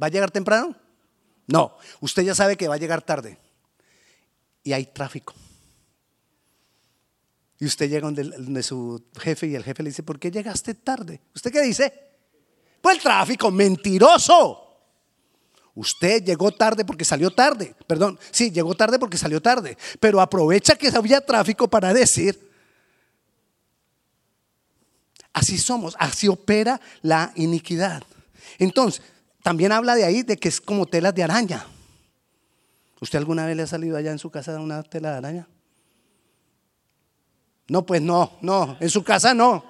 [0.00, 0.74] ¿Va a llegar temprano?
[1.46, 1.76] No.
[2.00, 3.36] Usted ya sabe que va a llegar tarde.
[4.64, 5.34] Y hay tráfico.
[7.60, 11.20] Y usted llega donde, su jefe y el jefe le dice, ¿por qué llegaste tarde?
[11.34, 11.92] ¿Usted qué dice?
[12.80, 14.64] Pues el tráfico, mentiroso.
[15.74, 17.74] Usted llegó tarde porque salió tarde.
[17.86, 19.76] Perdón, sí, llegó tarde porque salió tarde.
[20.00, 22.47] Pero aprovecha que había tráfico para decir,
[25.38, 28.02] así somos, así opera la iniquidad.
[28.58, 29.02] Entonces,
[29.42, 31.64] también habla de ahí de que es como telas de araña.
[33.00, 35.48] ¿Usted alguna vez le ha salido allá en su casa una tela de araña?
[37.68, 39.64] No, pues no, no, en su casa no.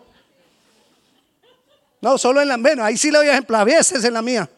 [2.01, 4.49] No, solo en la, bueno, ahí sí le doy ejemplo, a veces en la mía.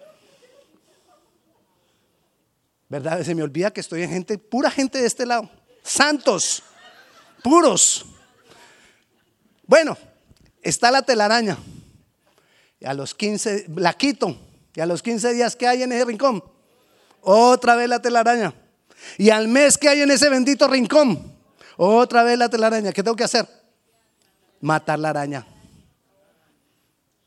[2.89, 3.23] ¿Verdad?
[3.23, 5.51] Se me olvida que estoy en gente, pura gente de este lado.
[5.83, 6.63] Santos,
[7.43, 8.05] puros.
[9.67, 9.97] Bueno,
[10.63, 11.59] está la telaraña.
[12.79, 14.37] Y a los 15, la quito.
[14.75, 16.43] Y a los 15 días que hay en ese rincón,
[17.21, 18.55] otra vez la telaraña.
[19.19, 21.35] Y al mes que hay en ese bendito rincón,
[21.77, 22.93] otra vez la telaraña.
[22.93, 23.47] ¿Qué tengo que hacer?
[24.61, 25.47] Matar la araña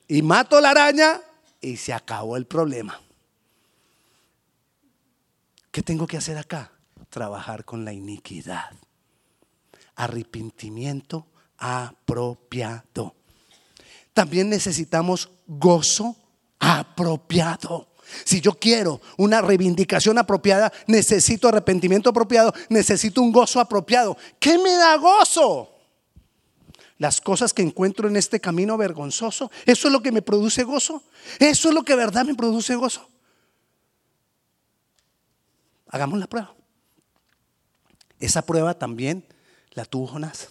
[0.07, 1.21] y mato la araña
[1.61, 3.01] y se acabó el problema.
[5.71, 6.71] ¿Qué tengo que hacer acá?
[7.09, 8.71] Trabajar con la iniquidad.
[9.95, 11.25] Arrepentimiento
[11.57, 13.15] apropiado.
[14.13, 16.15] También necesitamos gozo
[16.59, 17.89] apropiado.
[18.25, 24.17] Si yo quiero una reivindicación apropiada, necesito arrepentimiento apropiado, necesito un gozo apropiado.
[24.39, 25.73] ¿Qué me da gozo?
[27.03, 29.51] las cosas que encuentro en este camino vergonzoso.
[29.65, 31.03] Eso es lo que me produce gozo.
[31.37, 33.09] Eso es lo que verdad me produce gozo.
[35.87, 36.55] Hagamos la prueba.
[38.21, 39.27] Esa prueba también
[39.71, 40.47] la tuvo Jonás.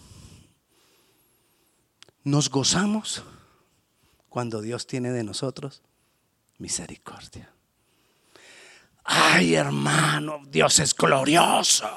[2.23, 3.23] Nos gozamos
[4.33, 5.83] cuando Dios tiene de nosotros
[6.57, 7.53] misericordia.
[9.03, 11.87] Ay, hermano, Dios es glorioso.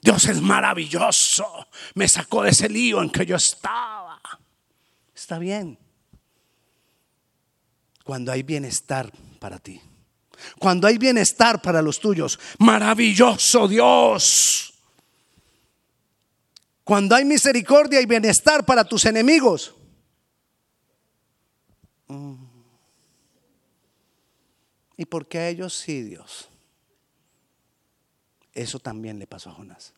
[0.00, 1.66] Dios es maravilloso.
[1.94, 4.20] Me sacó de ese lío en que yo estaba.
[5.12, 5.76] Está bien.
[8.04, 9.80] Cuando hay bienestar para ti.
[10.60, 12.38] Cuando hay bienestar para los tuyos.
[12.60, 14.72] Maravilloso Dios.
[16.84, 19.74] Cuando hay misericordia y bienestar para tus enemigos.
[22.10, 22.34] Mm.
[24.96, 26.48] ¿Y por qué a ellos sí, Dios?
[28.52, 29.94] Eso también le pasó a Jonás.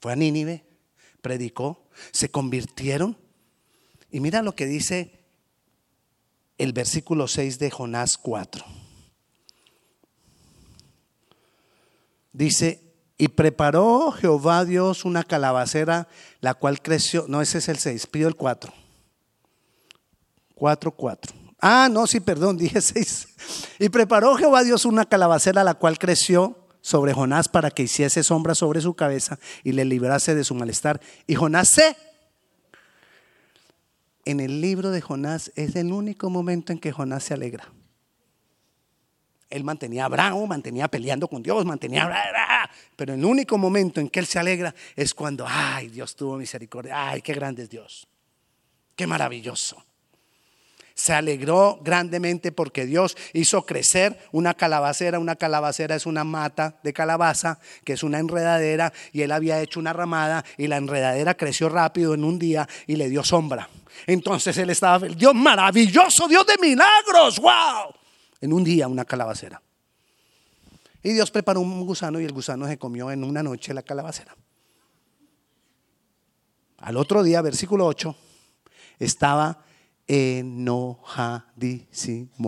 [0.00, 0.64] Fue a Nínive,
[1.20, 3.18] predicó, se convirtieron.
[4.10, 5.18] Y mira lo que dice
[6.56, 8.64] el versículo 6 de Jonás 4.
[12.32, 12.80] Dice,
[13.18, 16.06] y preparó Jehová Dios una calabacera,
[16.40, 18.72] la cual creció, no, ese es el 6, pido el 4.
[20.58, 21.32] 4, 4.
[21.60, 23.28] Ah, no, sí, perdón, dije 6.
[23.78, 28.54] Y preparó Jehová Dios una calabacera, la cual creció sobre Jonás para que hiciese sombra
[28.54, 31.00] sobre su cabeza y le librase de su malestar.
[31.26, 31.96] Y Jonás se...
[34.24, 37.68] En el libro de Jonás es el único momento en que Jonás se alegra.
[39.48, 42.10] Él mantenía bravo, mantenía peleando con Dios, mantenía...
[42.96, 47.10] Pero el único momento en que él se alegra es cuando, ay, Dios tuvo misericordia,
[47.10, 48.06] ay, qué grande es Dios,
[48.94, 49.87] qué maravilloso.
[50.98, 55.20] Se alegró grandemente porque Dios hizo crecer una calabacera.
[55.20, 59.78] Una calabacera es una mata de calabaza, que es una enredadera, y él había hecho
[59.78, 63.68] una ramada y la enredadera creció rápido en un día y le dio sombra.
[64.08, 67.94] Entonces él estaba, Dios maravilloso, Dios de milagros, wow.
[68.40, 69.62] En un día una calabacera.
[71.00, 74.34] Y Dios preparó un gusano y el gusano se comió en una noche la calabacera.
[76.78, 78.16] Al otro día, versículo 8,
[78.98, 79.64] estaba
[80.08, 81.06] enojadísimo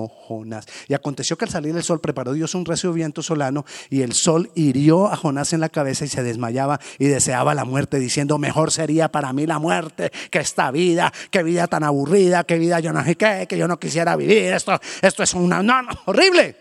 [0.08, 0.66] Jonás.
[0.88, 4.14] Y aconteció que al salir el sol preparó Dios un recio viento solano y el
[4.14, 8.38] sol hirió a Jonás en la cabeza y se desmayaba y deseaba la muerte diciendo,
[8.38, 12.80] mejor sería para mí la muerte que esta vida, qué vida tan aburrida, qué vida
[12.80, 15.74] yo no sé qué, que yo no quisiera vivir, esto, esto es una, no,
[16.06, 16.56] horrible.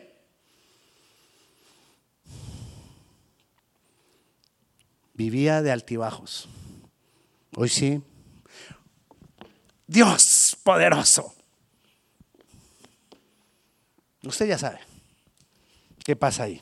[5.14, 6.50] Vivía de altibajos.
[7.56, 8.02] Hoy sí,
[9.90, 11.34] Dios poderoso.
[14.24, 14.80] Usted ya sabe
[16.06, 16.62] qué pasa ahí.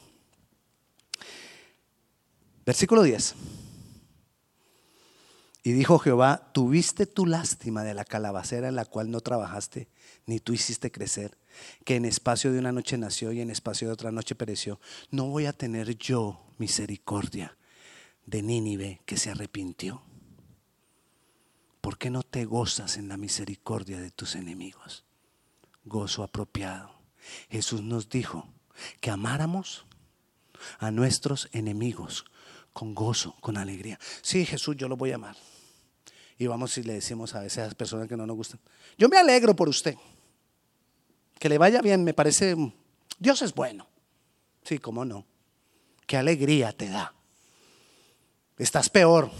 [2.66, 3.36] Versículo 10.
[5.63, 9.90] Y dijo Jehová, tuviste tu lástima de la calabacera en la cual no trabajaste,
[10.26, 11.38] ni tú hiciste crecer,
[11.84, 14.80] que en espacio de una noche nació y en espacio de otra noche pereció.
[15.12, 17.58] No voy a tener yo misericordia
[18.26, 20.02] de Nínive que se arrepintió.
[21.88, 25.06] ¿Por qué no te gozas en la misericordia de tus enemigos?
[25.86, 26.91] Gozo apropiado.
[27.50, 28.45] Jesús nos dijo
[29.00, 29.86] que amáramos
[30.80, 32.26] a nuestros enemigos
[32.73, 33.97] con gozo, con alegría.
[34.21, 35.38] Sí, Jesús, yo lo voy a amar.
[36.38, 38.60] Y vamos y le decimos a esas personas que no nos gustan,
[38.97, 39.95] yo me alegro por usted.
[41.39, 42.54] Que le vaya bien, me parece,
[43.17, 43.88] Dios es bueno.
[44.62, 45.26] Sí, cómo no.
[46.06, 47.13] Qué alegría te da.
[48.58, 49.32] Estás peor,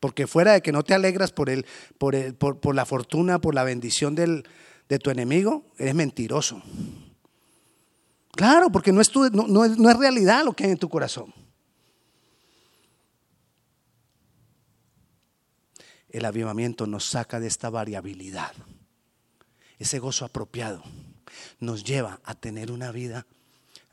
[0.00, 1.66] porque fuera de que no te alegras por, el,
[1.98, 4.44] por, el, por, la fortuna, por la bendición del,
[4.88, 6.62] de tu enemigo, eres mentiroso.
[8.32, 10.88] Claro, porque no es, tu, no, es, no es realidad lo que hay en tu
[10.88, 11.34] corazón.
[16.10, 18.52] El avivamiento nos saca de esta variabilidad.
[19.78, 20.82] Ese gozo apropiado
[21.60, 23.26] nos lleva a tener una vida,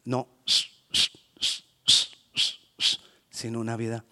[0.03, 0.27] no,
[3.29, 4.05] sino una vida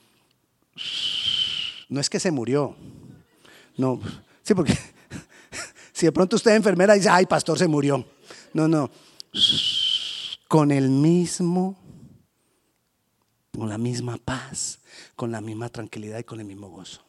[1.93, 2.75] no es que se murió.
[3.77, 4.01] No,
[4.41, 4.75] sí, porque
[5.93, 8.03] si de pronto usted es enfermera y dice, ay, pastor, se murió.
[8.51, 8.89] No, no.
[10.47, 11.79] Con el mismo,
[13.55, 14.79] con la misma paz,
[15.15, 16.99] con la misma tranquilidad y con el mismo gozo.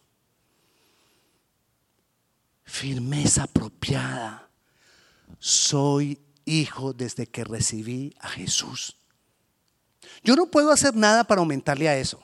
[2.64, 4.50] Firmeza apropiada.
[5.38, 8.98] Soy hijo desde que recibí a Jesús.
[10.22, 12.22] Yo no puedo hacer nada para aumentarle a eso.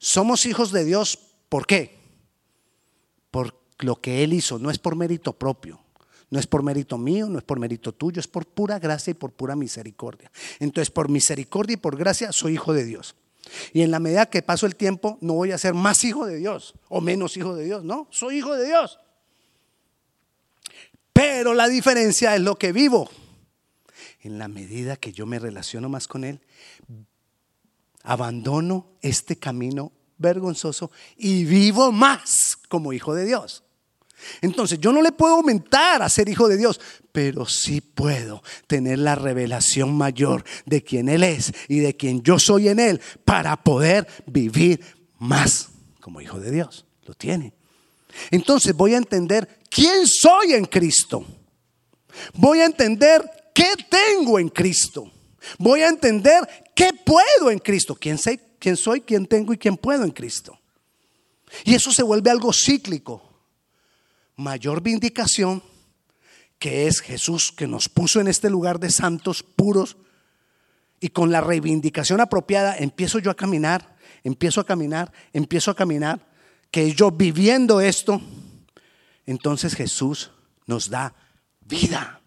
[0.00, 1.96] Somos hijos de Dios ¿Por qué?
[3.30, 5.80] Por lo que Él hizo, no es por mérito propio.
[6.30, 9.14] No es por mérito mío, no es por mérito tuyo, es por pura gracia y
[9.14, 10.30] por pura misericordia.
[10.58, 13.16] Entonces, por misericordia y por gracia, soy hijo de Dios.
[13.72, 16.36] Y en la medida que paso el tiempo, no voy a ser más hijo de
[16.36, 18.98] Dios o menos hijo de Dios, no, soy hijo de Dios.
[21.14, 23.10] Pero la diferencia es lo que vivo.
[24.20, 26.40] En la medida que yo me relaciono más con Él,
[28.02, 33.64] abandono este camino vergonzoso y vivo más como hijo de Dios.
[34.40, 36.80] Entonces yo no le puedo aumentar a ser hijo de Dios,
[37.12, 42.38] pero sí puedo tener la revelación mayor de quién Él es y de quien yo
[42.38, 44.80] soy en Él para poder vivir
[45.18, 45.68] más
[46.00, 46.84] como hijo de Dios.
[47.06, 47.54] Lo tiene.
[48.30, 51.24] Entonces voy a entender quién soy en Cristo.
[52.34, 53.22] Voy a entender
[53.54, 55.10] qué tengo en Cristo.
[55.58, 57.94] Voy a entender qué puedo en Cristo.
[57.94, 58.40] ¿Quién soy?
[58.58, 60.58] Quién soy, quién tengo y quién puedo en Cristo.
[61.64, 63.22] Y eso se vuelve algo cíclico.
[64.36, 65.62] Mayor vindicación,
[66.58, 69.96] que es Jesús que nos puso en este lugar de santos puros.
[71.00, 76.26] Y con la reivindicación apropiada empiezo yo a caminar, empiezo a caminar, empiezo a caminar,
[76.70, 78.20] que yo viviendo esto,
[79.26, 80.30] entonces Jesús
[80.66, 81.14] nos da
[81.60, 82.20] vida.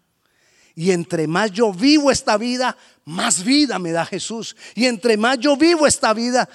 [0.74, 4.56] Y entre más yo vivo esta vida, más vida me da Jesús.
[4.74, 6.48] Y entre más yo vivo esta vida,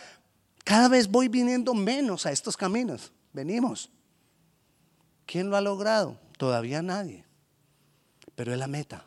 [0.63, 3.11] cada vez voy viniendo menos a estos caminos.
[3.33, 3.89] Venimos.
[5.25, 6.19] ¿Quién lo ha logrado?
[6.37, 7.25] Todavía nadie.
[8.35, 9.05] Pero es la meta.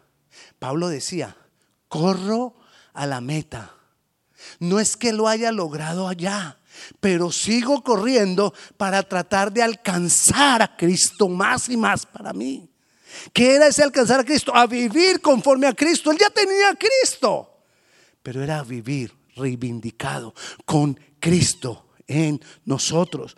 [0.59, 1.37] Pablo decía,
[1.89, 2.55] corro
[2.93, 3.75] a la meta.
[4.59, 6.59] No es que lo haya logrado allá,
[7.01, 12.70] pero sigo corriendo para tratar de alcanzar a Cristo más y más para mí.
[13.33, 14.55] ¿Qué era ese alcanzar a Cristo?
[14.55, 16.11] A vivir conforme a Cristo.
[16.11, 17.65] Él ya tenía a Cristo.
[18.23, 20.35] Pero era vivir reivindicado
[20.65, 23.37] con Cristo en nosotros.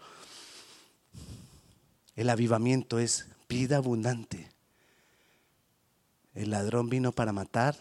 [2.16, 4.50] El avivamiento es vida abundante.
[6.34, 7.76] El ladrón vino para matar,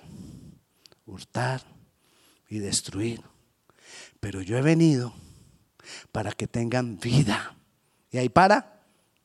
[1.05, 1.63] hurtar
[2.49, 3.21] y destruir.
[4.19, 5.13] Pero yo he venido
[6.11, 7.55] para que tengan vida.
[8.11, 8.80] ¿Y ahí para?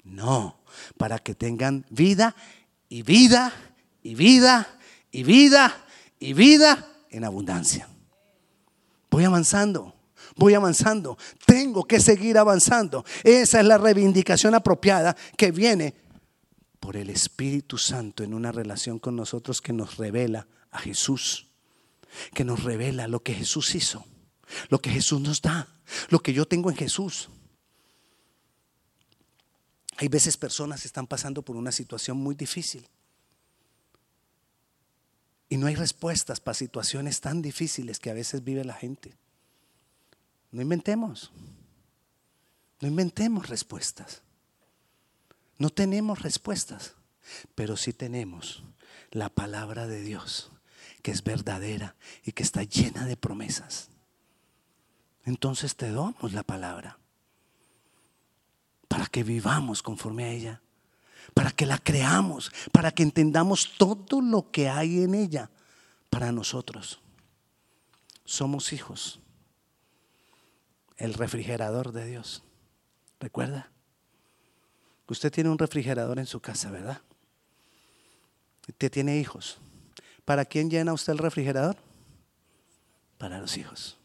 [0.06, 0.62] No,
[0.96, 2.34] para que tengan vida
[2.88, 3.52] y vida
[4.02, 4.78] y vida
[5.10, 5.84] y vida
[6.20, 7.88] y vida en abundancia.
[9.10, 9.94] Voy avanzando.
[10.36, 11.18] Voy avanzando.
[11.44, 13.04] Tengo que seguir avanzando.
[13.24, 15.94] Esa es la reivindicación apropiada que viene
[16.78, 21.48] por el Espíritu Santo en una relación con nosotros que nos revela a Jesús,
[22.32, 24.04] que nos revela lo que Jesús hizo,
[24.68, 25.66] lo que Jesús nos da,
[26.10, 27.28] lo que yo tengo en Jesús.
[29.96, 32.86] Hay veces personas están pasando por una situación muy difícil
[35.48, 39.16] y no hay respuestas para situaciones tan difíciles que a veces vive la gente.
[40.50, 41.32] No inventemos,
[42.80, 44.22] no inventemos respuestas.
[45.58, 46.94] No tenemos respuestas,
[47.54, 48.62] pero sí tenemos
[49.10, 50.50] la palabra de Dios,
[51.02, 53.88] que es verdadera y que está llena de promesas.
[55.24, 56.98] Entonces te damos la palabra
[59.08, 60.60] que vivamos conforme a ella,
[61.34, 65.50] para que la creamos, para que entendamos todo lo que hay en ella
[66.10, 67.00] para nosotros.
[68.24, 69.20] Somos hijos,
[70.96, 72.42] el refrigerador de Dios.
[73.20, 73.70] ¿Recuerda?
[75.08, 77.00] Usted tiene un refrigerador en su casa, ¿verdad?
[78.68, 79.58] Usted tiene hijos.
[80.24, 81.76] ¿Para quién llena usted el refrigerador?
[83.16, 83.96] Para los hijos.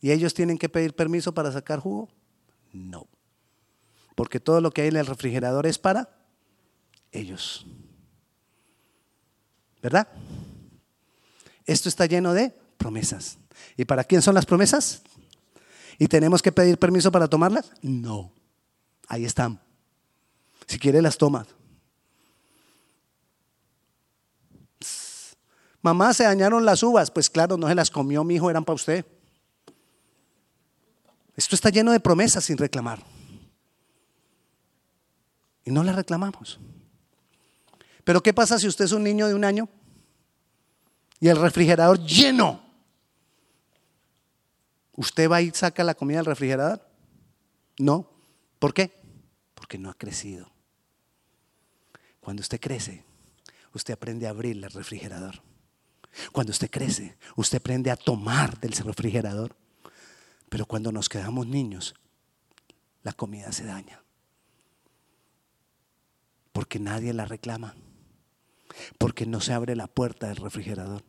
[0.00, 2.08] ¿Y ellos tienen que pedir permiso para sacar jugo?
[2.72, 3.06] No.
[4.16, 6.08] Porque todo lo que hay en el refrigerador es para
[7.12, 7.66] ellos.
[9.80, 10.08] ¿Verdad?
[11.66, 13.38] Esto está lleno de promesas.
[13.76, 15.02] ¿Y para quién son las promesas?
[15.98, 17.70] ¿Y tenemos que pedir permiso para tomarlas?
[17.82, 18.32] No.
[19.06, 19.60] Ahí están.
[20.66, 21.46] Si quiere las tomas.
[25.82, 27.10] Mamá, se dañaron las uvas.
[27.10, 29.04] Pues claro, no se las comió mi hijo, eran para usted.
[31.36, 33.15] Esto está lleno de promesas sin reclamar.
[35.66, 36.58] Y no las reclamamos.
[38.04, 39.68] Pero ¿qué pasa si usted es un niño de un año
[41.18, 42.62] y el refrigerador lleno?
[44.92, 46.88] ¿Usted va y saca la comida del refrigerador?
[47.78, 48.08] No.
[48.60, 48.92] ¿Por qué?
[49.54, 50.48] Porque no ha crecido.
[52.20, 53.04] Cuando usted crece,
[53.74, 55.42] usted aprende a abrir el refrigerador.
[56.30, 59.56] Cuando usted crece, usted aprende a tomar del refrigerador.
[60.48, 61.96] Pero cuando nos quedamos niños,
[63.02, 64.05] la comida se daña.
[66.56, 67.74] Porque nadie la reclama.
[68.96, 71.04] Porque no se abre la puerta del refrigerador.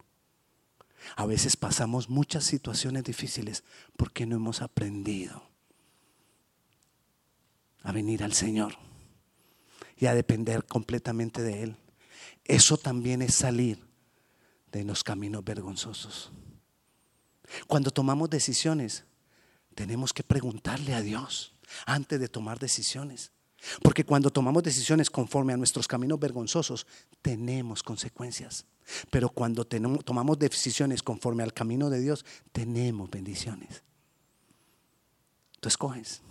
[1.16, 3.64] A veces pasamos muchas situaciones difíciles
[3.96, 5.42] porque no hemos aprendido
[7.82, 8.76] a venir al Señor
[9.96, 11.78] y a depender completamente de Él.
[12.44, 13.88] Eso también es salir
[14.74, 16.30] de los caminos vergonzosos.
[17.68, 19.06] Cuando tomamos decisiones,
[19.76, 23.32] tenemos que preguntarle a Dios antes de tomar decisiones.
[23.82, 26.86] Porque cuando tomamos decisiones conforme a nuestros caminos vergonzosos,
[27.22, 28.66] tenemos consecuencias.
[29.10, 33.84] Pero cuando tomamos decisiones conforme al camino de Dios, tenemos bendiciones.
[35.60, 36.22] Tú escoges.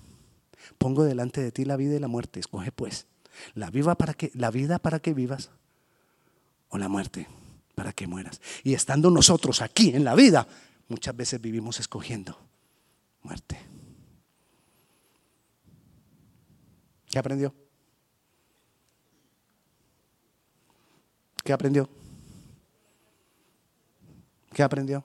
[0.78, 2.40] Pongo delante de ti la vida y la muerte.
[2.40, 3.06] Escoge pues.
[3.54, 5.50] La, vida para que, la vida para que vivas
[6.68, 7.26] o la muerte
[7.76, 8.40] para que mueras.
[8.64, 10.48] Y estando nosotros aquí en la vida,
[10.88, 12.36] muchas veces vivimos escogiendo
[13.22, 13.55] muerte.
[17.16, 17.54] ¿Qué aprendió?
[21.42, 21.88] ¿Qué aprendió?
[24.52, 25.02] ¿Qué aprendió?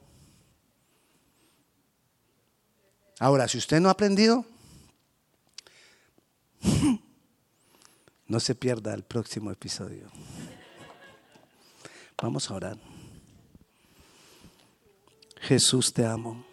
[3.18, 4.46] Ahora, si usted no ha aprendido,
[8.28, 10.12] No se pierda el próximo episodio.
[12.22, 12.78] Vamos a orar.
[15.40, 16.44] Jesús te amo.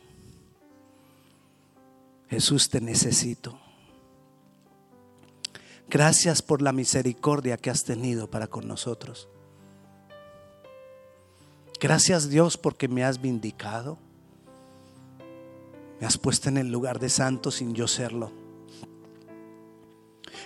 [2.30, 3.67] Jesús te necesito.
[5.90, 9.28] Gracias por la misericordia que has tenido para con nosotros.
[11.80, 13.98] Gracias Dios porque me has vindicado.
[16.00, 18.30] Me has puesto en el lugar de santo sin yo serlo.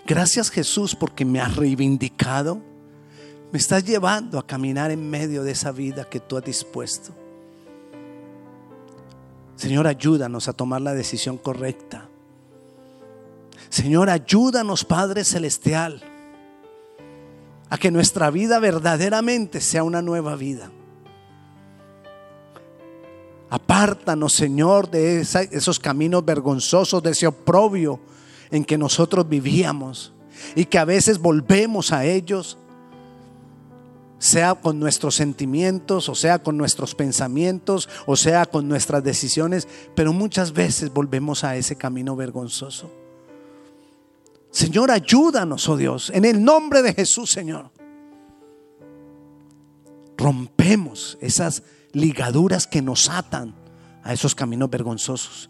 [0.07, 2.61] Gracias Jesús porque me has reivindicado.
[3.51, 7.13] Me estás llevando a caminar en medio de esa vida que tú has dispuesto.
[9.57, 12.09] Señor, ayúdanos a tomar la decisión correcta.
[13.73, 16.03] Señor, ayúdanos, Padre Celestial,
[17.71, 20.71] a que nuestra vida verdaderamente sea una nueva vida.
[23.49, 27.99] Apártanos, Señor, de esos caminos vergonzosos, de ese oprobio
[28.51, 30.13] en que nosotros vivíamos
[30.55, 32.59] y que a veces volvemos a ellos.
[34.19, 39.67] sea con nuestros sentimientos, o sea con nuestros pensamientos, o sea con nuestras decisiones,
[39.97, 43.02] pero muchas veces volvemos a ese camino vergonzoso.
[44.53, 47.71] Señor, ayúdanos, oh Dios, en el nombre de Jesús, Señor.
[50.19, 53.55] Rompemos esas ligaduras que nos atan
[54.05, 55.49] a esos caminos vergonzosos.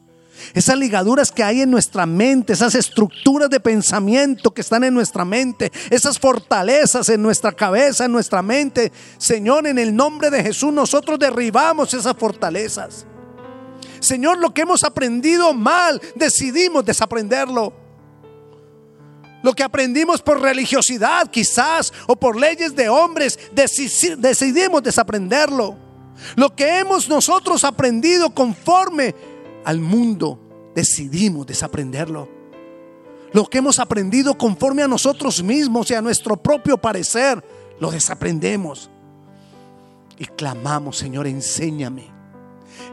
[0.54, 5.24] Esas ligaduras que hay en nuestra mente, esas estructuras de pensamiento que están en nuestra
[5.24, 8.92] mente, esas fortalezas en nuestra cabeza, en nuestra mente.
[9.18, 13.04] Señor, en el nombre de Jesús nosotros derribamos esas fortalezas.
[13.98, 17.81] Señor, lo que hemos aprendido mal, decidimos desaprenderlo.
[19.42, 25.76] Lo que aprendimos por religiosidad quizás o por leyes de hombres, decidimos desaprenderlo.
[26.36, 29.14] Lo que hemos nosotros aprendido conforme
[29.64, 32.28] al mundo, decidimos desaprenderlo.
[33.32, 37.42] Lo que hemos aprendido conforme a nosotros mismos y a nuestro propio parecer,
[37.80, 38.90] lo desaprendemos.
[40.18, 42.10] Y clamamos, Señor, enséñame,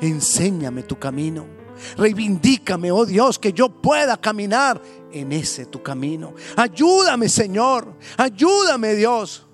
[0.01, 1.58] enséñame tu camino.
[1.97, 6.33] Reivindícame, oh Dios, que yo pueda caminar en ese tu camino.
[6.55, 7.93] Ayúdame, Señor.
[8.17, 9.45] Ayúdame, Dios.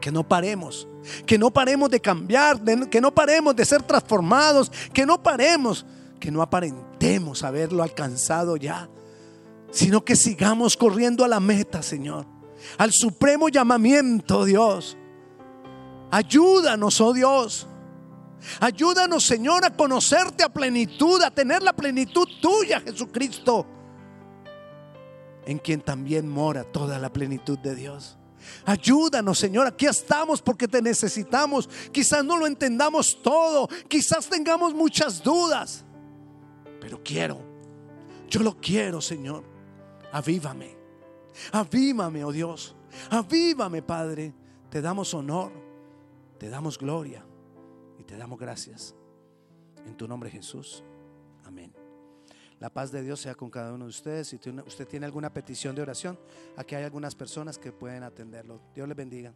[0.00, 0.88] Que no paremos.
[1.26, 2.60] Que no paremos de cambiar.
[2.90, 4.70] que no paremos de ser transformados.
[4.92, 5.84] Que no paremos.
[6.20, 8.88] Que no aparentemos haberlo alcanzado ya.
[9.70, 12.26] Sino que sigamos corriendo a la meta, Señor.
[12.78, 14.96] Al supremo llamamiento, Dios.
[16.10, 17.66] Ayúdanos, oh Dios.
[18.60, 23.66] Ayúdanos, Señor, a conocerte a plenitud, a tener la plenitud tuya, Jesucristo
[25.48, 28.18] en quien también mora toda la plenitud de Dios.
[28.66, 31.70] Ayúdanos, Señor, aquí estamos porque te necesitamos.
[31.90, 35.86] Quizás no lo entendamos todo, quizás tengamos muchas dudas,
[36.82, 37.40] pero quiero,
[38.28, 39.42] yo lo quiero, Señor.
[40.12, 40.76] Avívame,
[41.50, 42.76] avívame, oh Dios,
[43.08, 44.34] avívame, Padre.
[44.68, 45.50] Te damos honor,
[46.38, 47.24] te damos gloria
[48.08, 48.94] te damos gracias.
[49.86, 50.82] En tu nombre, Jesús.
[51.44, 51.72] Amén.
[52.58, 54.28] La paz de Dios sea con cada uno de ustedes.
[54.28, 56.18] Si usted tiene alguna petición de oración,
[56.56, 58.60] aquí hay algunas personas que pueden atenderlo.
[58.74, 59.34] Dios les bendiga.